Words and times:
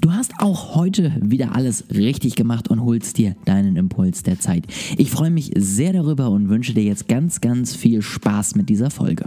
Du 0.00 0.12
hast 0.12 0.32
auch 0.38 0.76
heute 0.76 1.12
wieder 1.20 1.54
alles 1.54 1.84
richtig 1.90 2.34
gemacht 2.34 2.68
und 2.68 2.82
holst 2.82 3.18
dir 3.18 3.36
deinen 3.44 3.76
Impuls 3.76 4.22
der 4.22 4.40
Zeit. 4.40 4.64
Ich 4.96 5.10
freue 5.10 5.30
mich 5.30 5.50
sehr 5.56 5.92
darüber 5.92 6.30
und 6.30 6.48
wünsche 6.48 6.72
dir 6.72 6.84
jetzt 6.84 7.06
ganz, 7.06 7.42
ganz 7.42 7.76
viel 7.76 8.00
Spaß 8.00 8.54
mit 8.54 8.70
dieser 8.70 8.90
Folge. 8.90 9.26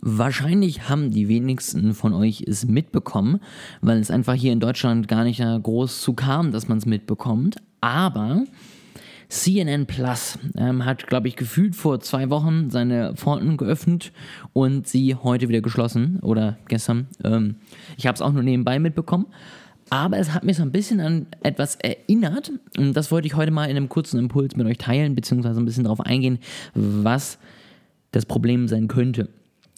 Wahrscheinlich 0.00 0.88
haben 0.88 1.12
die 1.12 1.28
wenigsten 1.28 1.94
von 1.94 2.12
euch 2.12 2.42
es 2.44 2.66
mitbekommen, 2.66 3.38
weil 3.80 3.98
es 3.98 4.10
einfach 4.10 4.34
hier 4.34 4.52
in 4.52 4.58
Deutschland 4.58 5.06
gar 5.06 5.22
nicht 5.22 5.40
groß 5.40 6.00
zu 6.00 6.14
kam, 6.14 6.50
dass 6.50 6.66
man 6.66 6.78
es 6.78 6.86
mitbekommt. 6.86 7.58
Aber 7.80 8.42
CNN 9.28 9.86
Plus 9.86 10.38
ähm, 10.56 10.84
hat, 10.84 11.06
glaube 11.06 11.28
ich, 11.28 11.36
gefühlt 11.36 11.76
vor 11.76 12.00
zwei 12.00 12.30
Wochen 12.30 12.70
seine 12.70 13.14
Pforten 13.14 13.56
geöffnet 13.56 14.12
und 14.52 14.88
sie 14.88 15.14
heute 15.14 15.48
wieder 15.48 15.60
geschlossen 15.60 16.18
oder 16.20 16.56
gestern. 16.68 17.08
Ähm, 17.22 17.56
ich 17.96 18.06
habe 18.06 18.14
es 18.14 18.22
auch 18.22 18.32
nur 18.32 18.42
nebenbei 18.42 18.78
mitbekommen. 18.78 19.26
Aber 19.90 20.18
es 20.18 20.34
hat 20.34 20.44
mich 20.44 20.56
so 20.56 20.62
ein 20.62 20.72
bisschen 20.72 21.00
an 21.00 21.26
etwas 21.42 21.76
erinnert 21.76 22.52
und 22.76 22.94
das 22.94 23.10
wollte 23.10 23.26
ich 23.26 23.36
heute 23.36 23.50
mal 23.50 23.70
in 23.70 23.76
einem 23.76 23.88
kurzen 23.88 24.18
Impuls 24.18 24.54
mit 24.54 24.66
euch 24.66 24.76
teilen, 24.76 25.14
beziehungsweise 25.14 25.60
ein 25.60 25.64
bisschen 25.64 25.84
darauf 25.84 26.00
eingehen, 26.00 26.40
was 26.74 27.38
das 28.10 28.26
Problem 28.26 28.68
sein 28.68 28.88
könnte. 28.88 29.30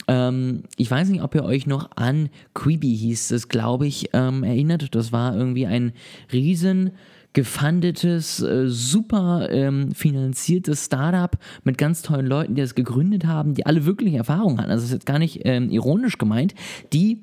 Ähm, 0.09 0.65
ich 0.77 0.91
weiß 0.91 1.09
nicht, 1.09 1.23
ob 1.23 1.35
ihr 1.37 1.45
euch 1.45 1.67
noch 1.67 1.91
an 1.95 2.29
Quibi 2.55 2.97
hieß 2.97 3.31
es, 3.31 3.49
glaube 3.49 3.87
ich, 3.87 4.11
ähm, 4.13 4.43
erinnert. 4.43 4.95
Das 4.95 5.13
war 5.13 5.37
irgendwie 5.37 5.67
ein 5.67 5.93
riesen 6.33 6.91
gefundetes, 7.33 8.41
äh, 8.43 8.69
super 8.69 9.49
ähm, 9.51 9.93
finanziertes 9.93 10.87
Startup 10.87 11.37
mit 11.65 11.79
ganz 11.79 12.03
tollen 12.03 12.27
Leuten, 12.27 12.55
die 12.55 12.61
das 12.61 12.75
gegründet 12.75 13.27
haben, 13.27 13.55
die 13.55 13.67
alle 13.67 13.87
wirklich 13.87 14.15
Erfahrung 14.15 14.59
hatten. 14.59 14.71
Also 14.71 14.83
das 14.83 14.91
ist 14.91 14.95
jetzt 14.95 15.07
gar 15.07 15.19
nicht 15.19 15.43
ähm, 15.45 15.71
ironisch 15.71 16.19
gemeint, 16.19 16.55
die 16.93 17.23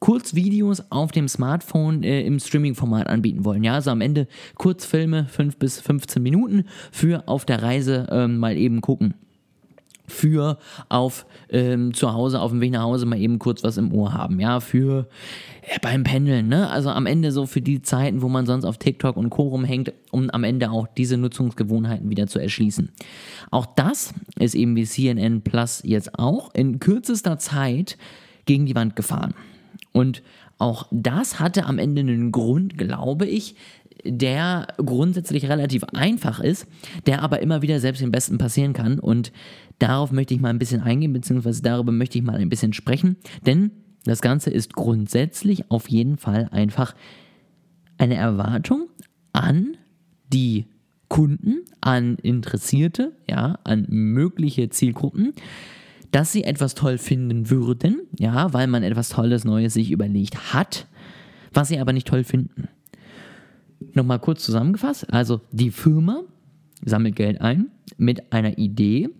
Kurzvideos 0.00 0.90
auf 0.90 1.12
dem 1.12 1.28
Smartphone 1.28 2.02
äh, 2.02 2.22
im 2.22 2.38
Streaming-Format 2.38 3.06
anbieten 3.06 3.44
wollen. 3.44 3.64
Ja, 3.64 3.74
also 3.74 3.90
am 3.90 4.00
Ende 4.00 4.26
Kurzfilme, 4.56 5.26
5 5.28 5.56
bis 5.56 5.80
15 5.80 6.22
Minuten 6.22 6.64
für 6.92 7.26
auf 7.26 7.44
der 7.44 7.62
Reise 7.62 8.06
ähm, 8.10 8.38
mal 8.38 8.56
eben 8.56 8.80
gucken 8.80 9.14
für 10.06 10.58
auf 10.88 11.26
ähm, 11.48 11.94
zu 11.94 12.12
Hause, 12.12 12.40
auf 12.40 12.50
dem 12.50 12.60
Weg 12.60 12.72
nach 12.72 12.82
Hause 12.82 13.06
mal 13.06 13.18
eben 13.18 13.38
kurz 13.38 13.62
was 13.64 13.76
im 13.76 13.92
Ohr 13.92 14.12
haben, 14.12 14.38
ja, 14.38 14.60
für 14.60 15.08
äh, 15.62 15.78
beim 15.80 16.04
Pendeln, 16.04 16.48
ne? 16.48 16.68
Also 16.70 16.90
am 16.90 17.06
Ende 17.06 17.32
so 17.32 17.46
für 17.46 17.60
die 17.60 17.82
Zeiten, 17.82 18.22
wo 18.22 18.28
man 18.28 18.46
sonst 18.46 18.64
auf 18.64 18.78
TikTok 18.78 19.16
und 19.16 19.30
Co. 19.30 19.44
rumhängt, 19.44 19.92
um 20.10 20.30
am 20.30 20.44
Ende 20.44 20.70
auch 20.70 20.86
diese 20.86 21.16
Nutzungsgewohnheiten 21.16 22.10
wieder 22.10 22.26
zu 22.26 22.38
erschließen. 22.38 22.90
Auch 23.50 23.66
das 23.66 24.12
ist 24.38 24.54
eben 24.54 24.76
wie 24.76 24.84
CNN 24.84 25.42
Plus 25.42 25.80
jetzt 25.84 26.18
auch 26.18 26.54
in 26.54 26.80
kürzester 26.80 27.38
Zeit 27.38 27.96
gegen 28.46 28.66
die 28.66 28.74
Wand 28.74 28.96
gefahren. 28.96 29.34
Und 29.92 30.22
auch 30.58 30.86
das 30.90 31.40
hatte 31.40 31.66
am 31.66 31.78
Ende 31.78 32.00
einen 32.00 32.30
Grund, 32.30 32.78
glaube 32.78 33.26
ich, 33.26 33.56
der 34.04 34.66
grundsätzlich 34.76 35.48
relativ 35.48 35.84
einfach 35.84 36.40
ist, 36.40 36.66
der 37.06 37.22
aber 37.22 37.40
immer 37.40 37.62
wieder 37.62 37.80
selbst 37.80 38.02
dem 38.02 38.12
Besten 38.12 38.38
passieren 38.38 38.72
kann. 38.72 38.98
Und 38.98 39.32
darauf 39.78 40.12
möchte 40.12 40.34
ich 40.34 40.40
mal 40.40 40.50
ein 40.50 40.58
bisschen 40.58 40.80
eingehen, 40.80 41.12
beziehungsweise 41.12 41.62
darüber 41.62 41.92
möchte 41.92 42.18
ich 42.18 42.24
mal 42.24 42.36
ein 42.36 42.48
bisschen 42.48 42.72
sprechen. 42.72 43.16
Denn 43.46 43.70
das 44.04 44.20
Ganze 44.20 44.50
ist 44.50 44.74
grundsätzlich 44.74 45.70
auf 45.70 45.88
jeden 45.88 46.18
Fall 46.18 46.48
einfach 46.52 46.94
eine 47.98 48.16
Erwartung 48.16 48.88
an 49.32 49.76
die 50.32 50.66
Kunden, 51.08 51.64
an 51.80 52.16
Interessierte, 52.16 53.12
ja, 53.28 53.58
an 53.64 53.86
mögliche 53.88 54.68
Zielgruppen, 54.68 55.32
dass 56.10 56.32
sie 56.32 56.44
etwas 56.44 56.74
toll 56.74 56.98
finden 56.98 57.50
würden, 57.50 58.02
ja, 58.18 58.52
weil 58.52 58.66
man 58.66 58.82
etwas 58.82 59.08
Tolles 59.08 59.44
Neues 59.44 59.74
sich 59.74 59.90
überlegt 59.90 60.54
hat, 60.54 60.86
was 61.52 61.68
sie 61.68 61.78
aber 61.78 61.92
nicht 61.92 62.06
toll 62.06 62.24
finden. 62.24 62.68
Nochmal 63.92 64.18
kurz 64.18 64.44
zusammengefasst. 64.44 65.12
Also 65.12 65.40
die 65.52 65.70
Firma 65.70 66.22
sammelt 66.84 67.16
Geld 67.16 67.40
ein 67.40 67.68
mit 67.96 68.32
einer 68.32 68.58
Idee, 68.58 69.10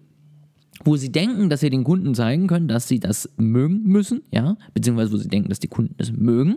wo 0.84 0.96
sie 0.96 1.12
denken, 1.12 1.48
dass 1.50 1.60
sie 1.60 1.70
den 1.70 1.84
Kunden 1.84 2.14
zeigen 2.14 2.46
können, 2.46 2.68
dass 2.68 2.88
sie 2.88 2.98
das 2.98 3.30
mögen 3.36 3.82
müssen, 3.84 4.22
ja, 4.30 4.56
beziehungsweise 4.74 5.12
wo 5.12 5.16
sie 5.16 5.28
denken, 5.28 5.48
dass 5.48 5.60
die 5.60 5.68
Kunden 5.68 5.94
es 5.98 6.12
mögen, 6.12 6.56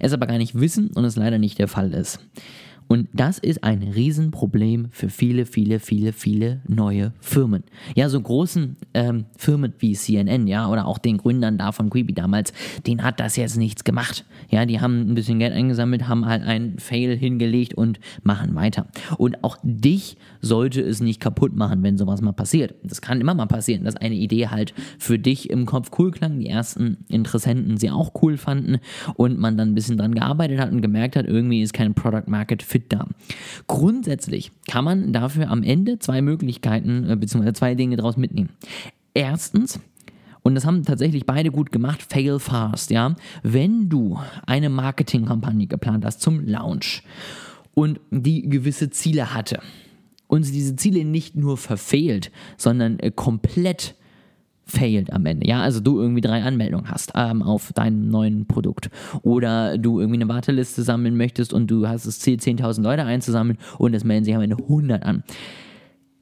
es 0.00 0.12
aber 0.12 0.26
gar 0.26 0.38
nicht 0.38 0.58
wissen 0.58 0.90
und 0.94 1.04
es 1.04 1.16
leider 1.16 1.38
nicht 1.38 1.58
der 1.58 1.68
Fall 1.68 1.92
ist. 1.92 2.20
Und 2.88 3.08
das 3.12 3.38
ist 3.38 3.64
ein 3.64 3.82
Riesenproblem 3.82 4.88
für 4.90 5.08
viele, 5.08 5.46
viele, 5.46 5.80
viele, 5.80 6.12
viele 6.12 6.60
neue 6.68 7.12
Firmen. 7.20 7.64
Ja, 7.94 8.08
so 8.08 8.20
großen 8.20 8.76
ähm, 8.94 9.26
Firmen 9.36 9.74
wie 9.78 9.94
CNN, 9.94 10.46
ja, 10.46 10.68
oder 10.68 10.86
auch 10.86 10.98
den 10.98 11.18
Gründern 11.18 11.58
da 11.58 11.72
von 11.72 11.90
Creepy 11.90 12.12
damals, 12.12 12.52
denen 12.86 13.02
hat 13.02 13.18
das 13.18 13.36
jetzt 13.36 13.56
nichts 13.56 13.84
gemacht. 13.84 14.24
Ja, 14.50 14.66
die 14.66 14.80
haben 14.80 15.10
ein 15.10 15.14
bisschen 15.14 15.38
Geld 15.38 15.52
eingesammelt, 15.52 16.08
haben 16.08 16.26
halt 16.26 16.42
einen 16.42 16.78
Fail 16.78 17.16
hingelegt 17.16 17.74
und 17.74 17.98
machen 18.22 18.54
weiter. 18.54 18.86
Und 19.18 19.42
auch 19.42 19.56
dich 19.62 20.16
sollte 20.40 20.80
es 20.80 21.00
nicht 21.00 21.20
kaputt 21.20 21.54
machen, 21.56 21.82
wenn 21.82 21.98
sowas 21.98 22.20
mal 22.20 22.32
passiert. 22.32 22.74
Das 22.84 23.00
kann 23.00 23.20
immer 23.20 23.34
mal 23.34 23.46
passieren, 23.46 23.84
dass 23.84 23.96
eine 23.96 24.14
Idee 24.14 24.48
halt 24.48 24.74
für 24.98 25.18
dich 25.18 25.50
im 25.50 25.66
Kopf 25.66 25.90
cool 25.98 26.12
klang, 26.12 26.38
die 26.38 26.48
ersten 26.48 26.98
Interessenten 27.08 27.76
sie 27.78 27.90
auch 27.90 28.12
cool 28.22 28.36
fanden 28.36 28.78
und 29.14 29.38
man 29.38 29.56
dann 29.56 29.70
ein 29.70 29.74
bisschen 29.74 29.98
dran 29.98 30.14
gearbeitet 30.14 30.60
hat 30.60 30.70
und 30.70 30.82
gemerkt 30.82 31.16
hat, 31.16 31.26
irgendwie 31.26 31.62
ist 31.62 31.72
kein 31.72 31.94
Product 31.94 32.28
Market 32.28 32.62
Fit 32.62 32.75
fit. 32.76 32.96
Grundsätzlich 33.66 34.52
kann 34.68 34.84
man 34.84 35.12
dafür 35.12 35.50
am 35.50 35.62
Ende 35.62 35.98
zwei 35.98 36.22
Möglichkeiten 36.22 37.08
äh, 37.08 37.16
bzw. 37.16 37.52
zwei 37.52 37.74
Dinge 37.74 37.96
daraus 37.96 38.16
mitnehmen. 38.16 38.50
Erstens, 39.14 39.80
und 40.42 40.54
das 40.54 40.64
haben 40.66 40.84
tatsächlich 40.84 41.26
beide 41.26 41.50
gut 41.50 41.72
gemacht, 41.72 42.02
fail 42.02 42.38
fast, 42.38 42.90
ja. 42.90 43.16
Wenn 43.42 43.88
du 43.88 44.18
eine 44.46 44.68
Marketingkampagne 44.68 45.66
geplant 45.66 46.04
hast 46.04 46.20
zum 46.20 46.46
Launch 46.46 47.02
und 47.74 48.00
die 48.10 48.42
gewisse 48.48 48.90
Ziele 48.90 49.34
hatte 49.34 49.60
und 50.28 50.46
diese 50.46 50.76
Ziele 50.76 51.04
nicht 51.04 51.34
nur 51.36 51.56
verfehlt, 51.56 52.30
sondern 52.56 52.98
äh, 53.00 53.10
komplett 53.10 53.95
failed 54.66 55.12
am 55.12 55.24
Ende. 55.26 55.46
Ja, 55.46 55.62
also 55.62 55.80
du 55.80 56.00
irgendwie 56.00 56.20
drei 56.20 56.42
Anmeldungen 56.42 56.90
hast 56.90 57.12
ähm, 57.14 57.42
auf 57.42 57.72
deinem 57.72 58.08
neuen 58.08 58.46
Produkt 58.46 58.90
oder 59.22 59.78
du 59.78 60.00
irgendwie 60.00 60.20
eine 60.20 60.28
Warteliste 60.28 60.82
sammeln 60.82 61.16
möchtest 61.16 61.52
und 61.52 61.70
du 61.70 61.86
hast 61.88 62.06
das 62.06 62.18
Ziel, 62.18 62.38
10.000 62.38 62.82
Leute 62.82 63.04
einzusammeln 63.04 63.58
und 63.78 63.94
es 63.94 64.04
melden 64.04 64.24
sich 64.24 64.34
am 64.34 64.42
Ende 64.42 64.56
100 64.56 65.02
an. 65.04 65.22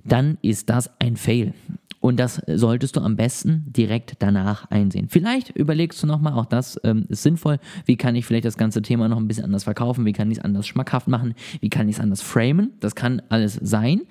Dann 0.05 0.37
ist 0.43 0.69
das 0.69 0.91
ein 1.00 1.16
Fail. 1.16 1.55
Und 2.00 2.21
das 2.21 2.43
solltest 2.47 2.97
du 2.97 3.00
am 3.00 3.16
besten 3.16 3.65
direkt 3.75 4.16
danach 4.19 4.71
einsehen. 4.71 5.09
Vielleicht 5.09 5.56
überlegst 5.56 6.03
du 6.03 6.06
nochmal, 6.06 6.34
auch 6.34 6.44
das 6.44 6.78
ähm, 6.84 7.06
ist 7.09 7.22
sinnvoll, 7.22 7.59
wie 7.87 7.97
kann 7.97 8.15
ich 8.15 8.26
vielleicht 8.26 8.44
das 8.44 8.59
ganze 8.59 8.82
Thema 8.82 9.09
noch 9.09 9.16
ein 9.16 9.26
bisschen 9.26 9.47
anders 9.47 9.65
verkaufen, 9.65 10.05
wie 10.05 10.12
kann 10.12 10.31
ich 10.31 10.37
es 10.37 10.44
anders 10.44 10.66
schmackhaft 10.66 11.09
machen, 11.09 11.32
wie 11.62 11.71
kann 11.71 11.88
ich 11.88 11.97
es 11.97 12.03
anders 12.03 12.21
framen. 12.21 12.72
Das 12.81 12.94
kann 12.94 13.22
alles 13.31 13.55
sein. 13.55 14.03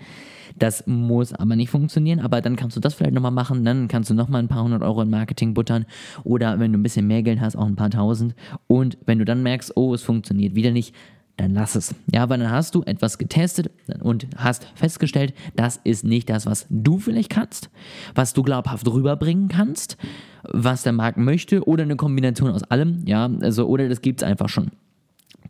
Das 0.55 0.85
muss 0.87 1.33
aber 1.33 1.55
nicht 1.55 1.69
funktionieren, 1.69 2.19
aber 2.19 2.41
dann 2.41 2.55
kannst 2.55 2.75
du 2.75 2.79
das 2.79 2.93
vielleicht 2.93 3.13
nochmal 3.13 3.31
machen, 3.31 3.65
dann 3.65 3.87
kannst 3.87 4.09
du 4.09 4.13
nochmal 4.13 4.41
ein 4.41 4.47
paar 4.47 4.63
hundert 4.63 4.83
Euro 4.83 5.01
in 5.01 5.09
Marketing 5.09 5.53
buttern 5.53 5.85
oder 6.23 6.59
wenn 6.59 6.71
du 6.71 6.79
ein 6.79 6.83
bisschen 6.83 7.07
mehr 7.07 7.23
Geld 7.23 7.41
hast, 7.41 7.55
auch 7.55 7.65
ein 7.65 7.75
paar 7.75 7.89
tausend. 7.89 8.35
Und 8.67 8.97
wenn 9.05 9.19
du 9.19 9.25
dann 9.25 9.43
merkst, 9.43 9.75
oh, 9.75 9.93
es 9.93 10.03
funktioniert 10.03 10.55
wieder 10.55 10.71
nicht, 10.71 10.93
dann 11.37 11.53
lass 11.53 11.75
es. 11.75 11.95
Ja, 12.11 12.29
weil 12.29 12.39
dann 12.39 12.51
hast 12.51 12.75
du 12.75 12.83
etwas 12.83 13.17
getestet 13.17 13.71
und 14.01 14.27
hast 14.37 14.67
festgestellt, 14.75 15.33
das 15.55 15.79
ist 15.83 16.03
nicht 16.03 16.29
das, 16.29 16.45
was 16.45 16.67
du 16.69 16.99
vielleicht 16.99 17.31
kannst, 17.31 17.69
was 18.13 18.33
du 18.33 18.43
glaubhaft 18.43 18.87
rüberbringen 18.87 19.47
kannst, 19.47 19.97
was 20.43 20.83
der 20.83 20.93
Markt 20.93 21.17
möchte 21.17 21.67
oder 21.67 21.83
eine 21.83 21.95
Kombination 21.95 22.51
aus 22.51 22.63
allem, 22.63 23.01
ja, 23.05 23.29
also 23.41 23.67
oder 23.67 23.89
das 23.89 24.01
gibt 24.01 24.21
es 24.21 24.27
einfach 24.27 24.49
schon. 24.49 24.71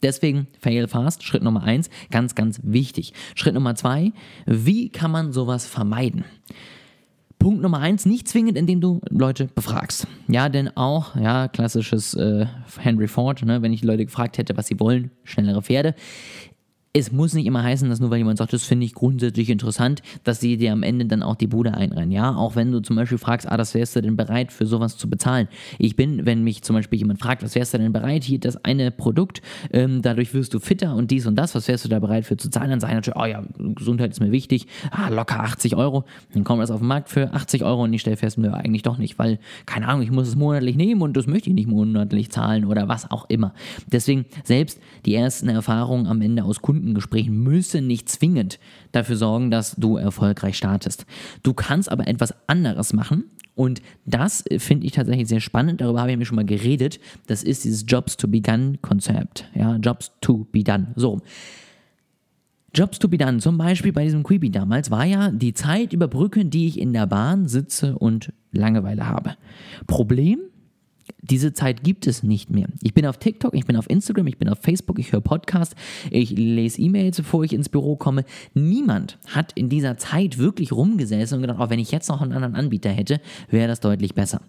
Deswegen 0.04 0.48
fail 0.60 0.88
fast, 0.88 1.24
Schritt 1.24 1.44
Nummer 1.44 1.64
eins, 1.64 1.90
ganz, 2.12 2.36
ganz 2.36 2.60
wichtig. 2.64 3.14
Schritt 3.36 3.54
Nummer 3.56 3.76
zwei, 3.76 4.12
wie 4.46 4.90
kann 4.90 5.12
man 5.12 5.32
sowas 5.32 5.66
vermeiden? 5.66 6.26
Punkt 7.40 7.62
Nummer 7.62 7.80
eins, 7.80 8.06
nicht 8.06 8.28
zwingend, 8.28 8.58
indem 8.58 8.80
du 8.80 9.02
Leute 9.10 9.50
befragst. 9.54 10.08
Ja, 10.30 10.48
denn 10.48 10.78
auch, 10.78 11.16
ja, 11.16 11.50
klassisches 11.50 12.14
äh, 12.14 12.46
Henry 12.80 13.08
Ford, 13.08 13.44
ne, 13.44 13.62
wenn 13.62 13.74
ich 13.74 13.82
die 13.82 13.88
Leute 13.88 14.06
gefragt 14.06 14.38
hätte, 14.38 14.56
was 14.56 14.68
sie 14.68 14.80
wollen, 14.80 15.12
schnellere 15.24 15.62
Pferde 15.62 15.96
es 16.96 17.12
muss 17.12 17.34
nicht 17.34 17.48
immer 17.48 17.64
heißen, 17.64 17.90
dass 17.90 18.00
nur 18.00 18.12
weil 18.12 18.20
jemand 18.20 18.38
sagt, 18.38 18.54
das 18.54 18.66
finde 18.66 18.86
ich 18.86 18.94
grundsätzlich 18.94 19.50
interessant, 19.50 20.04
dass 20.24 20.40
sie 20.40 20.58
dir 20.58 20.72
am 20.72 20.84
Ende 20.84 21.06
dann 21.06 21.24
auch 21.24 21.36
die 21.36 21.48
Bude 21.48 21.74
einrennen. 21.74 22.12
Ja, 22.12 22.36
auch 22.36 22.56
wenn 22.56 22.72
du 22.72 22.82
zum 22.82 22.96
Beispiel 22.96 23.18
fragst, 23.18 23.52
ah, 23.52 23.58
das 23.58 23.74
wärst 23.74 23.96
du 23.96 24.02
denn 24.04 24.16
bereit 24.16 24.52
für 24.52 24.68
sowas 24.68 24.96
zu 24.96 25.10
bezahlen. 25.10 25.48
Ich 25.80 25.96
bin, 25.96 26.28
wenn 26.28 26.44
mich 26.44 26.62
zum 26.62 26.76
Beispiel 26.76 27.00
jemand 27.00 27.20
fragt, 27.20 27.42
was 27.42 27.56
wärst 27.56 27.74
du 27.74 27.80
denn 27.80 27.92
bereit, 27.94 28.24
hier 28.24 28.40
das 28.40 28.64
eine 28.64 28.92
Produkt, 28.92 29.42
ähm, 29.72 30.04
dadurch 30.04 30.36
wirst 30.36 30.54
du 30.54 30.60
fitter 30.60 30.96
und 30.96 31.10
dies 31.10 31.26
und 31.26 31.36
das, 31.36 31.56
was 31.56 31.68
wärst 31.68 31.84
du 31.84 31.90
da 31.90 31.98
bereit 31.98 32.26
für 32.26 32.38
zu 32.38 32.52
zahlen, 32.52 32.70
dann 32.70 32.80
sage 32.80 32.94
ich 32.94 32.98
natürlich, 32.98 33.20
oh 33.20 33.26
ja, 33.26 33.44
Gesundheit 33.74 34.12
ist 34.12 34.20
mir 34.20 34.32
wichtig, 34.32 34.68
ah, 34.92 35.10
locker 35.10 35.40
80 35.40 35.76
Euro. 35.76 36.04
Dann 36.36 36.44
kommt 36.44 36.62
das 36.62 36.70
auf 36.70 36.82
den 36.82 36.88
Markt 36.88 37.10
für 37.10 37.34
80 37.34 37.64
Euro 37.64 37.86
und 37.86 37.94
ich 37.94 38.02
stelle 38.02 38.18
fest, 38.18 38.38
nö, 38.38 38.52
eigentlich 38.52 38.84
doch 38.84 39.00
nicht, 39.00 39.18
weil, 39.18 39.40
keine 39.66 39.88
Ahnung, 39.88 40.04
ich 40.04 40.12
muss 40.12 40.28
es 40.28 40.36
monatlich 40.36 40.76
nehmen 40.76 41.02
und 41.02 41.18
das 41.18 41.26
möchte 41.26 41.50
ich 41.50 41.56
nicht 41.56 41.68
monatlich 41.68 42.30
zahlen 42.30 42.66
oder 42.66 42.88
was 42.88 43.10
auch 43.10 43.28
immer. 43.30 43.56
Deswegen 43.92 44.26
selbst 44.44 44.80
die 45.08 45.16
ersten 45.16 45.50
Erfahrungen 45.50 46.06
am 46.06 46.22
Ende 46.22 46.44
aus 46.44 46.62
Kunden 46.62 46.83
Kundengesprächen 46.84 47.42
müssen 47.42 47.88
nicht 47.88 48.10
zwingend 48.10 48.60
dafür 48.92 49.16
sorgen, 49.16 49.52
dass 49.52 49.76
du 49.76 49.96
erfolgreich 49.96 50.58
startest. 50.58 51.06
Du 51.42 51.54
kannst 51.54 51.90
aber 51.90 52.08
etwas 52.08 52.34
anderes 52.48 52.92
machen 52.92 53.24
Und 53.56 53.82
das 54.06 54.44
finde 54.58 54.86
ich 54.88 54.94
tatsächlich 54.94 55.28
sehr 55.28 55.40
spannend. 55.40 55.82
Darüber 55.82 56.02
habe 56.02 56.12
ich 56.12 56.18
mir 56.18 56.26
schon 56.26 56.36
mal 56.36 56.46
geredet. 56.46 57.00
Das 57.28 57.44
ist 57.44 57.64
dieses 57.64 57.86
Jobs 57.88 58.18
to 58.18 58.28
be 58.28 58.42
done 58.42 58.78
Konzept. 58.82 59.46
Ja, 59.54 59.76
Jobs 59.78 60.12
to 60.22 60.48
be 60.52 60.64
done. 60.64 60.88
So. 60.96 61.22
Jobs 62.74 62.98
to 62.98 63.08
be 63.08 63.20
done, 63.20 63.38
zum 63.38 63.60
Beispiel 63.60 63.94
bei 63.94 64.04
diesem 64.04 64.24
Creepy 64.24 64.50
damals, 64.50 64.90
war 64.90 65.06
ja 65.06 65.30
die 65.30 65.54
Zeit 65.54 65.94
überbrücken, 65.94 66.50
die 66.50 66.66
ich 66.66 66.80
in 66.80 66.92
der 66.92 67.06
Bahn 67.06 67.48
sitze 67.48 67.96
und 68.00 68.34
Langeweile 68.52 69.08
habe. 69.08 69.36
Problem? 69.86 70.40
Diese 71.22 71.54
Zeit 71.54 71.84
gibt 71.84 72.08
es 72.08 72.24
nicht 72.24 72.50
mehr. 72.50 72.68
Ich 72.82 72.94
bin 72.94 73.06
auf 73.06 73.18
TikTok, 73.18 73.54
ich 73.54 73.66
bin 73.66 73.76
auf 73.78 73.90
Instagram, 73.90 74.28
ich 74.28 74.38
bin 74.38 74.50
auf 74.50 74.60
Facebook, 74.60 75.00
ich 75.00 75.12
höre 75.12 75.22
Podcasts, 75.22 75.76
ich 76.12 76.32
lese 76.32 76.82
E-Mails, 76.82 77.18
bevor 77.18 77.44
ich 77.44 77.54
ins 77.54 77.70
Büro 77.70 77.96
komme. 77.96 78.26
Niemand 78.54 79.18
hat 79.28 79.54
in 79.54 79.70
dieser 79.70 79.98
Zeit 79.98 80.38
wirklich 80.38 80.72
rumgesessen 80.72 81.38
und 81.38 81.42
gedacht, 81.42 81.60
auch 81.60 81.70
wenn 81.70 81.80
ich 81.80 81.92
jetzt 81.92 82.10
noch 82.10 82.22
einen 82.22 82.34
anderen 82.34 82.56
Anbieter 82.56 82.90
hätte, 82.90 83.22
wäre 83.50 83.68
das 83.68 83.80
deutlich 83.80 84.14
besser. 84.16 84.42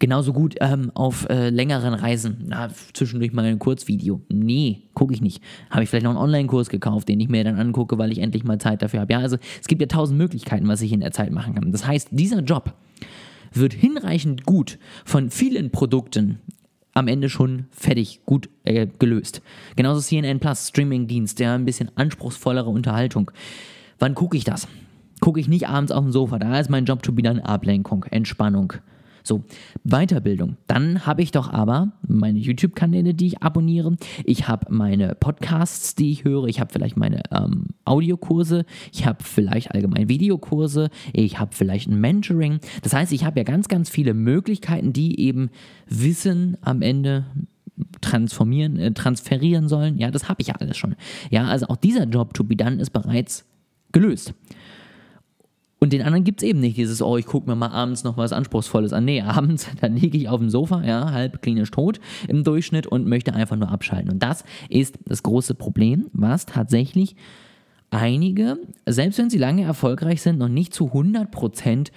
Genauso 0.00 0.32
gut 0.32 0.54
ähm, 0.60 0.90
auf 0.94 1.28
äh, 1.28 1.50
längeren 1.50 1.92
Reisen. 1.92 2.46
Na, 2.48 2.70
zwischendurch 2.94 3.34
mal 3.34 3.44
ein 3.44 3.58
Kurzvideo. 3.58 4.22
Nee, 4.30 4.84
gucke 4.94 5.12
ich 5.12 5.20
nicht. 5.20 5.42
Habe 5.68 5.82
ich 5.82 5.90
vielleicht 5.90 6.04
noch 6.04 6.12
einen 6.12 6.20
Online-Kurs 6.20 6.70
gekauft, 6.70 7.10
den 7.10 7.20
ich 7.20 7.28
mir 7.28 7.44
dann 7.44 7.58
angucke, 7.58 7.98
weil 7.98 8.10
ich 8.10 8.18
endlich 8.18 8.42
mal 8.42 8.58
Zeit 8.58 8.80
dafür 8.80 9.00
habe. 9.00 9.12
Ja, 9.12 9.18
also 9.18 9.36
es 9.60 9.68
gibt 9.68 9.82
ja 9.82 9.86
tausend 9.86 10.16
Möglichkeiten, 10.16 10.66
was 10.68 10.80
ich 10.80 10.92
in 10.92 11.00
der 11.00 11.10
Zeit 11.10 11.30
machen 11.30 11.54
kann. 11.54 11.70
Das 11.70 11.86
heißt, 11.86 12.08
dieser 12.12 12.40
Job 12.40 12.72
wird 13.52 13.72
hinreichend 13.72 14.46
gut 14.46 14.78
von 15.04 15.30
vielen 15.30 15.70
Produkten 15.70 16.40
am 16.92 17.08
Ende 17.08 17.28
schon 17.28 17.66
fertig, 17.70 18.20
gut 18.26 18.48
äh, 18.64 18.86
gelöst. 18.98 19.42
Genauso 19.76 20.00
CNN 20.00 20.40
Plus, 20.40 20.68
Streaming-Dienst, 20.68 21.38
der 21.38 21.52
ein 21.54 21.64
bisschen 21.64 21.90
anspruchsvollere 21.94 22.68
Unterhaltung. 22.68 23.30
Wann 23.98 24.14
gucke 24.14 24.36
ich 24.36 24.44
das? 24.44 24.66
Gucke 25.20 25.40
ich 25.40 25.48
nicht 25.48 25.68
abends 25.68 25.92
auf 25.92 26.02
dem 26.02 26.12
Sofa. 26.12 26.38
Da 26.38 26.58
ist 26.58 26.70
mein 26.70 26.86
Job 26.86 27.02
to 27.02 27.12
be 27.12 27.22
dann 27.22 27.40
Ablenkung, 27.40 28.04
Entspannung. 28.04 28.74
So, 29.22 29.44
Weiterbildung. 29.84 30.56
Dann 30.66 31.06
habe 31.06 31.22
ich 31.22 31.30
doch 31.30 31.50
aber 31.52 31.92
meine 32.06 32.38
YouTube-Kanäle, 32.38 33.14
die 33.14 33.28
ich 33.28 33.42
abonniere. 33.42 33.96
Ich 34.24 34.48
habe 34.48 34.72
meine 34.72 35.14
Podcasts, 35.14 35.94
die 35.94 36.12
ich 36.12 36.24
höre. 36.24 36.46
Ich 36.46 36.60
habe 36.60 36.72
vielleicht 36.72 36.96
meine 36.96 37.22
ähm, 37.30 37.66
Audiokurse. 37.84 38.64
Ich 38.92 39.06
habe 39.06 39.22
vielleicht 39.22 39.72
allgemein 39.72 40.08
Videokurse. 40.08 40.90
Ich 41.12 41.38
habe 41.38 41.54
vielleicht 41.54 41.88
ein 41.88 42.00
Mentoring. 42.00 42.60
Das 42.82 42.92
heißt, 42.92 43.12
ich 43.12 43.24
habe 43.24 43.40
ja 43.40 43.44
ganz, 43.44 43.68
ganz 43.68 43.90
viele 43.90 44.14
Möglichkeiten, 44.14 44.92
die 44.92 45.20
eben 45.20 45.50
Wissen 45.88 46.56
am 46.62 46.82
Ende 46.82 47.24
transformieren, 48.00 48.78
äh, 48.78 48.92
transferieren 48.92 49.68
sollen. 49.68 49.98
Ja, 49.98 50.10
das 50.10 50.28
habe 50.28 50.40
ich 50.40 50.48
ja 50.48 50.54
alles 50.56 50.76
schon. 50.76 50.96
Ja, 51.30 51.46
also 51.46 51.66
auch 51.68 51.76
dieser 51.76 52.04
Job 52.04 52.34
to 52.34 52.44
be 52.44 52.56
done 52.56 52.80
ist 52.80 52.90
bereits 52.90 53.44
gelöst. 53.92 54.34
Und 55.82 55.94
den 55.94 56.02
anderen 56.02 56.24
gibt 56.24 56.42
es 56.42 56.48
eben 56.48 56.60
nicht, 56.60 56.76
dieses, 56.76 57.00
oh, 57.00 57.16
ich 57.16 57.24
gucke 57.24 57.48
mir 57.48 57.56
mal 57.56 57.70
abends 57.70 58.04
noch 58.04 58.18
was 58.18 58.32
Anspruchsvolles 58.32 58.92
an. 58.92 59.06
Nee, 59.06 59.22
abends, 59.26 59.66
dann 59.80 59.96
liege 59.96 60.18
ich 60.18 60.28
auf 60.28 60.38
dem 60.38 60.50
Sofa, 60.50 60.84
ja, 60.84 61.10
halb 61.10 61.40
klinisch 61.40 61.70
tot 61.70 62.00
im 62.28 62.44
Durchschnitt 62.44 62.86
und 62.86 63.06
möchte 63.06 63.32
einfach 63.32 63.56
nur 63.56 63.70
abschalten. 63.70 64.10
Und 64.10 64.22
das 64.22 64.44
ist 64.68 64.98
das 65.06 65.22
große 65.22 65.54
Problem, 65.54 66.08
was 66.12 66.44
tatsächlich 66.44 67.16
einige, 67.88 68.58
selbst 68.86 69.18
wenn 69.18 69.30
sie 69.30 69.38
lange 69.38 69.62
erfolgreich 69.62 70.20
sind, 70.20 70.38
noch 70.38 70.48
nicht 70.48 70.74
zu 70.74 70.88
100 70.88 71.30
Prozent 71.30 71.90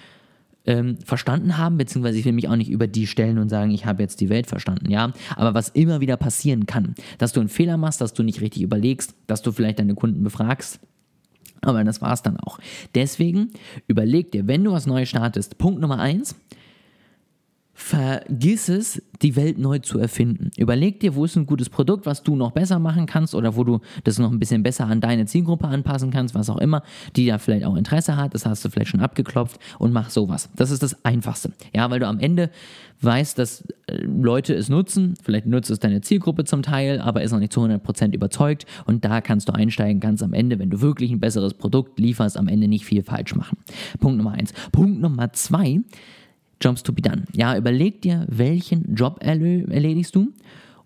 ähm, 0.66 0.98
verstanden 1.04 1.58
haben, 1.58 1.78
beziehungsweise 1.78 2.18
ich 2.18 2.24
will 2.24 2.32
mich 2.32 2.48
auch 2.48 2.56
nicht 2.56 2.72
über 2.72 2.88
die 2.88 3.06
stellen 3.06 3.38
und 3.38 3.50
sagen, 3.50 3.72
ich 3.72 3.86
habe 3.86 4.02
jetzt 4.02 4.22
die 4.22 4.30
Welt 4.30 4.48
verstanden, 4.48 4.90
ja. 4.90 5.12
Aber 5.36 5.54
was 5.54 5.68
immer 5.68 6.00
wieder 6.00 6.16
passieren 6.16 6.66
kann, 6.66 6.96
dass 7.18 7.34
du 7.34 7.42
einen 7.42 7.50
Fehler 7.50 7.76
machst, 7.76 8.00
dass 8.00 8.14
du 8.14 8.24
nicht 8.24 8.40
richtig 8.40 8.62
überlegst, 8.62 9.14
dass 9.28 9.42
du 9.42 9.52
vielleicht 9.52 9.80
deine 9.80 9.94
Kunden 9.94 10.24
befragst, 10.24 10.80
aber 11.64 11.84
das 11.84 12.02
war 12.02 12.14
es 12.14 12.22
dann 12.22 12.38
auch. 12.38 12.60
Deswegen 12.96 13.52
überleg 13.88 14.32
dir, 14.32 14.48
wenn 14.48 14.64
du 14.64 14.72
was 14.72 14.86
Neues 14.86 15.10
startest, 15.10 15.58
Punkt 15.58 15.82
Nummer 15.82 16.00
eins, 16.00 16.36
vergiss 17.84 18.70
es, 18.70 19.04
die 19.22 19.36
Welt 19.36 19.58
neu 19.58 19.80
zu 19.80 20.00
erfinden. 20.00 20.52
Überleg 20.56 21.02
dir, 21.02 21.16
wo 21.16 21.26
ist 21.26 21.36
ein 21.36 21.46
gutes 21.46 21.70
Produkt, 21.70 22.06
was 22.06 22.24
du 22.24 22.38
noch 22.38 22.52
besser 22.52 22.80
machen 22.80 23.08
kannst 23.08 23.36
oder 23.36 23.58
wo 23.58 23.66
du 23.66 23.82
das 24.06 24.20
noch 24.20 24.32
ein 24.32 24.40
bisschen 24.40 24.64
besser 24.64 24.88
an 24.88 25.02
deine 25.02 25.26
Zielgruppe 25.26 25.68
anpassen 25.68 26.10
kannst, 26.10 26.34
was 26.34 26.50
auch 26.50 26.60
immer, 26.60 26.82
die 27.18 27.26
da 27.26 27.40
vielleicht 27.40 27.66
auch 27.66 27.76
Interesse 27.76 28.16
hat. 28.16 28.34
Das 28.34 28.46
hast 28.46 28.64
du 28.64 28.70
vielleicht 28.70 28.92
schon 28.92 29.02
abgeklopft 29.02 29.60
und 29.80 29.92
mach 29.92 30.12
sowas. 30.12 30.50
Das 30.56 30.72
ist 30.72 30.82
das 30.82 31.04
Einfachste. 31.04 31.52
Ja, 31.76 31.92
weil 31.92 32.00
du 32.00 32.08
am 32.08 32.20
Ende 32.20 32.52
weißt, 33.02 33.38
dass 33.38 33.68
äh, 33.88 33.98
Leute 33.98 34.54
es 34.54 34.70
nutzen. 34.70 35.16
Vielleicht 35.22 35.46
nutzt 35.46 35.70
es 35.70 35.80
deine 35.80 36.00
Zielgruppe 36.00 36.46
zum 36.46 36.64
Teil, 36.64 37.02
aber 37.02 37.22
ist 37.22 37.34
noch 37.34 37.40
nicht 37.40 37.52
zu 37.52 37.60
100% 37.60 38.14
überzeugt. 38.14 38.66
Und 38.86 39.04
da 39.04 39.20
kannst 39.20 39.50
du 39.50 39.54
einsteigen, 39.54 40.00
ganz 40.00 40.24
am 40.24 40.34
Ende, 40.34 40.58
wenn 40.58 40.70
du 40.70 40.80
wirklich 40.80 41.12
ein 41.12 41.20
besseres 41.20 41.54
Produkt 41.54 42.00
lieferst, 42.00 42.38
am 42.38 42.48
Ende 42.48 42.70
nicht 42.70 42.86
viel 42.86 43.04
falsch 43.04 43.36
machen. 43.36 43.58
Punkt 44.00 44.18
Nummer 44.18 44.32
eins. 44.32 44.54
Punkt 44.72 45.02
Nummer 45.02 45.34
zwei 45.34 45.82
Jobs 46.64 46.84
to 46.84 46.94
be 46.94 47.02
done. 47.02 47.24
Ja, 47.34 47.58
überleg 47.58 48.02
dir, 48.02 48.26
welchen 48.30 48.96
Job 48.96 49.18
erledigst 49.22 50.16
du 50.16 50.34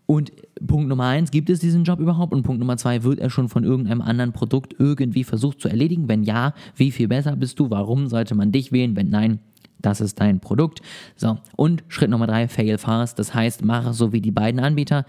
und 0.06 0.31
Punkt 0.65 0.88
Nummer 0.88 1.06
eins, 1.06 1.31
gibt 1.31 1.50
es 1.50 1.59
diesen 1.59 1.83
Job 1.83 2.00
überhaupt? 2.00 2.33
Und 2.33 2.44
Punkt 2.44 2.59
Nummer 2.59 2.77
zwei, 2.77 3.03
wird 3.03 3.19
er 3.19 3.29
schon 3.29 3.50
von 3.50 3.63
irgendeinem 3.63 4.01
anderen 4.01 4.31
Produkt 4.31 4.75
irgendwie 4.79 5.24
versucht 5.24 5.62
zu 5.62 5.68
erledigen? 5.68 6.07
Wenn 6.07 6.24
ja, 6.24 6.53
wie 6.75 6.91
viel 6.91 7.07
besser 7.07 7.35
bist 7.35 7.59
du? 7.59 7.69
Warum 7.69 8.07
sollte 8.07 8.33
man 8.33 8.51
dich 8.51 8.71
wählen? 8.71 8.95
Wenn 8.95 9.09
nein, 9.09 9.39
das 9.79 10.01
ist 10.01 10.19
dein 10.19 10.39
Produkt. 10.39 10.81
So, 11.15 11.38
und 11.56 11.83
Schritt 11.89 12.09
Nummer 12.09 12.25
drei, 12.25 12.47
fail 12.47 12.77
fast. 12.77 13.19
Das 13.19 13.33
heißt, 13.33 13.63
mache 13.63 13.94
so 13.94 14.13
wie 14.13 14.21
die 14.21 14.31
beiden 14.31 14.59
Anbieter 14.59 15.06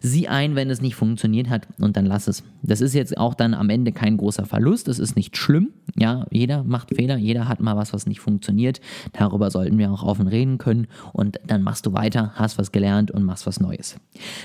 sieh 0.00 0.28
ein, 0.28 0.56
wenn 0.56 0.70
es 0.70 0.80
nicht 0.80 0.94
funktioniert 0.94 1.48
hat 1.48 1.68
und 1.78 1.96
dann 1.96 2.06
lass 2.06 2.26
es. 2.26 2.42
Das 2.62 2.80
ist 2.80 2.94
jetzt 2.94 3.16
auch 3.18 3.34
dann 3.34 3.54
am 3.54 3.70
Ende 3.70 3.92
kein 3.92 4.16
großer 4.16 4.46
Verlust, 4.46 4.88
das 4.88 4.98
ist 4.98 5.16
nicht 5.16 5.36
schlimm. 5.36 5.70
Ja, 5.96 6.26
jeder 6.30 6.64
macht 6.64 6.94
Fehler, 6.94 7.16
jeder 7.16 7.48
hat 7.48 7.60
mal 7.60 7.76
was, 7.76 7.92
was 7.92 8.06
nicht 8.06 8.20
funktioniert. 8.20 8.80
Darüber 9.12 9.50
sollten 9.50 9.78
wir 9.78 9.90
auch 9.90 10.02
offen 10.02 10.26
reden 10.26 10.58
können 10.58 10.86
und 11.12 11.38
dann 11.46 11.62
machst 11.62 11.86
du 11.86 11.92
weiter, 11.92 12.32
hast 12.34 12.58
was 12.58 12.72
gelernt 12.72 13.10
und 13.10 13.24
machst 13.24 13.46
was 13.46 13.60
Neues. 13.60 13.96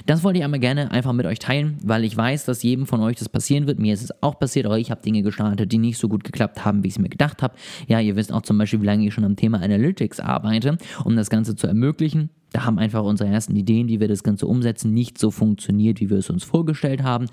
Das 0.05 0.23
wollte 0.23 0.39
ich 0.39 0.45
einmal 0.45 0.59
gerne 0.59 0.91
einfach 0.91 1.13
mit 1.13 1.25
euch 1.25 1.39
teilen, 1.39 1.77
weil 1.83 2.03
ich 2.03 2.15
weiß, 2.15 2.45
dass 2.45 2.63
jedem 2.63 2.85
von 2.85 3.01
euch 3.01 3.15
das 3.15 3.29
passieren 3.29 3.67
wird. 3.67 3.79
Mir 3.79 3.93
ist 3.93 4.03
es 4.03 4.23
auch 4.23 4.39
passiert, 4.39 4.65
aber 4.65 4.77
ich 4.77 4.91
habe 4.91 5.01
Dinge 5.01 5.23
gestartet, 5.23 5.71
die 5.71 5.77
nicht 5.77 5.97
so 5.97 6.09
gut 6.09 6.23
geklappt 6.23 6.65
haben, 6.65 6.83
wie 6.83 6.87
ich 6.87 6.95
es 6.95 6.99
mir 6.99 7.09
gedacht 7.09 7.41
habe. 7.41 7.55
Ja, 7.87 7.99
ihr 7.99 8.15
wisst 8.15 8.33
auch 8.33 8.41
zum 8.41 8.57
Beispiel, 8.57 8.81
wie 8.81 8.85
lange 8.85 9.07
ich 9.07 9.13
schon 9.13 9.23
am 9.23 9.35
Thema 9.35 9.61
Analytics 9.61 10.19
arbeite, 10.19 10.77
um 11.03 11.15
das 11.15 11.29
Ganze 11.29 11.55
zu 11.55 11.67
ermöglichen. 11.67 12.29
Da 12.51 12.65
haben 12.65 12.79
einfach 12.79 13.03
unsere 13.03 13.29
ersten 13.29 13.55
Ideen, 13.55 13.87
wie 13.87 13.99
wir 13.99 14.07
das 14.07 14.23
Ganze 14.23 14.47
umsetzen, 14.47 14.93
nicht 14.93 15.17
so 15.17 15.31
funktioniert, 15.31 15.99
wie 15.99 16.09
wir 16.09 16.17
es 16.17 16.29
uns 16.29 16.43
vorgestellt 16.43 17.03
haben. 17.03 17.27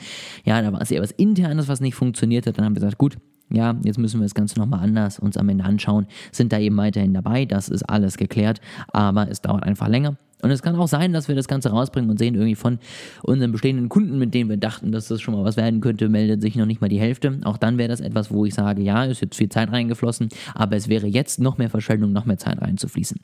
Ja, 0.44 0.60
da 0.62 0.72
war 0.72 0.80
es 0.80 0.90
eher 0.90 1.02
was 1.02 1.12
Internes, 1.12 1.68
was 1.68 1.80
nicht 1.80 1.94
funktioniert 1.94 2.46
hat. 2.46 2.58
Dann 2.58 2.64
haben 2.64 2.74
wir 2.74 2.80
gesagt, 2.80 2.98
gut, 2.98 3.18
ja, 3.50 3.76
jetzt 3.84 3.98
müssen 3.98 4.20
wir 4.20 4.24
das 4.24 4.34
Ganze 4.34 4.58
nochmal 4.58 4.80
anders 4.80 5.18
uns 5.18 5.36
am 5.36 5.48
Ende 5.48 5.64
anschauen. 5.64 6.06
Sind 6.32 6.52
da 6.52 6.58
eben 6.58 6.76
weiterhin 6.76 7.14
dabei, 7.14 7.44
das 7.44 7.68
ist 7.68 7.82
alles 7.82 8.16
geklärt, 8.16 8.60
aber 8.88 9.28
es 9.30 9.42
dauert 9.42 9.64
einfach 9.64 9.88
länger. 9.88 10.16
Und 10.42 10.50
es 10.50 10.60
kann 10.60 10.74
auch 10.74 10.88
sein, 10.88 11.12
dass 11.12 11.28
wir 11.28 11.36
das 11.36 11.46
Ganze 11.46 11.70
rausbringen 11.70 12.10
und 12.10 12.18
sehen 12.18 12.34
irgendwie 12.34 12.56
von 12.56 12.80
unseren 13.22 13.52
bestehenden 13.52 13.88
Kunden, 13.88 14.18
mit 14.18 14.34
denen 14.34 14.50
wir 14.50 14.56
dachten, 14.56 14.90
dass 14.90 15.06
das 15.06 15.20
schon 15.20 15.34
mal 15.34 15.44
was 15.44 15.56
werden 15.56 15.80
könnte, 15.80 16.08
meldet 16.08 16.42
sich 16.42 16.56
noch 16.56 16.66
nicht 16.66 16.80
mal 16.80 16.88
die 16.88 16.98
Hälfte. 16.98 17.38
Auch 17.44 17.56
dann 17.56 17.78
wäre 17.78 17.88
das 17.88 18.00
etwas, 18.00 18.32
wo 18.32 18.44
ich 18.44 18.54
sage, 18.54 18.82
ja, 18.82 19.04
ist 19.04 19.20
jetzt 19.20 19.36
viel 19.36 19.50
Zeit 19.50 19.70
reingeflossen, 19.70 20.30
aber 20.54 20.74
es 20.74 20.88
wäre 20.88 21.06
jetzt 21.06 21.38
noch 21.38 21.58
mehr 21.58 21.70
Verschwendung, 21.70 22.12
noch 22.12 22.24
mehr 22.24 22.38
Zeit 22.38 22.60
reinzufließen 22.60 23.20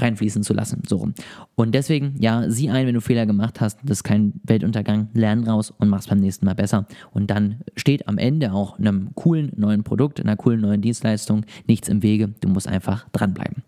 reinfließen 0.00 0.42
zu 0.42 0.54
lassen. 0.54 0.82
So 0.86 1.08
Und 1.54 1.74
deswegen, 1.74 2.14
ja, 2.18 2.50
sieh 2.50 2.70
ein, 2.70 2.86
wenn 2.86 2.94
du 2.94 3.00
Fehler 3.00 3.26
gemacht 3.26 3.60
hast, 3.60 3.78
das 3.82 3.98
ist 3.98 4.04
kein 4.04 4.34
Weltuntergang, 4.44 5.08
lern 5.14 5.44
raus 5.44 5.72
und 5.76 5.88
mach's 5.88 6.08
beim 6.08 6.18
nächsten 6.18 6.46
Mal 6.46 6.54
besser. 6.54 6.86
Und 7.12 7.30
dann 7.30 7.60
steht 7.76 8.08
am 8.08 8.18
Ende 8.18 8.52
auch 8.52 8.78
einem 8.78 9.10
coolen 9.14 9.52
neuen 9.56 9.84
Produkt, 9.84 10.20
einer 10.20 10.36
coolen 10.36 10.60
neuen 10.60 10.80
Dienstleistung 10.80 11.44
nichts 11.66 11.88
im 11.88 12.02
Wege. 12.02 12.30
Du 12.40 12.48
musst 12.48 12.68
einfach 12.68 13.08
dranbleiben. 13.10 13.62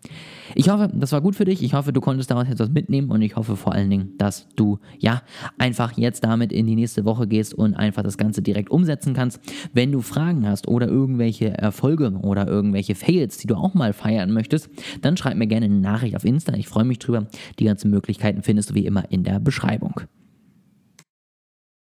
Ich 0.55 0.69
hoffe, 0.69 0.91
das 0.93 1.11
war 1.11 1.21
gut 1.21 1.35
für 1.35 1.45
dich. 1.45 1.63
Ich 1.63 1.73
hoffe, 1.73 1.93
du 1.93 2.01
konntest 2.01 2.29
daraus 2.29 2.47
etwas 2.47 2.69
mitnehmen 2.69 3.09
und 3.09 3.21
ich 3.21 3.35
hoffe 3.35 3.55
vor 3.55 3.73
allen 3.73 3.89
Dingen, 3.89 4.13
dass 4.17 4.47
du 4.55 4.79
ja 4.99 5.21
einfach 5.57 5.97
jetzt 5.97 6.23
damit 6.23 6.51
in 6.51 6.67
die 6.67 6.75
nächste 6.75 7.05
Woche 7.05 7.27
gehst 7.27 7.53
und 7.53 7.75
einfach 7.75 8.03
das 8.03 8.17
Ganze 8.17 8.41
direkt 8.41 8.69
umsetzen 8.69 9.13
kannst. 9.13 9.39
Wenn 9.73 9.91
du 9.91 10.01
Fragen 10.01 10.47
hast 10.47 10.67
oder 10.67 10.87
irgendwelche 10.87 11.57
Erfolge 11.57 12.11
oder 12.21 12.47
irgendwelche 12.47 12.95
Fails, 12.95 13.37
die 13.37 13.47
du 13.47 13.55
auch 13.55 13.73
mal 13.73 13.93
feiern 13.93 14.31
möchtest, 14.31 14.69
dann 15.01 15.17
schreib 15.17 15.37
mir 15.37 15.47
gerne 15.47 15.65
eine 15.65 15.79
Nachricht 15.79 16.15
auf 16.23 16.25
Insta. 16.25 16.53
Ich 16.55 16.67
freue 16.67 16.85
mich 16.85 16.99
drüber. 16.99 17.27
Die 17.59 17.65
ganzen 17.65 17.91
Möglichkeiten 17.91 18.43
findest 18.43 18.71
du 18.71 18.75
wie 18.75 18.85
immer 18.85 19.11
in 19.11 19.23
der 19.23 19.39
Beschreibung. 19.39 20.01